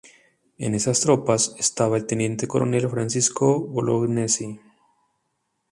En 0.57 0.73
esas 0.73 0.99
tropas 0.99 1.53
estaba 1.59 1.95
el 1.95 2.07
teniente 2.07 2.47
coronel 2.47 2.89
Francisco 2.89 3.61
Bolognesi. 3.61 4.59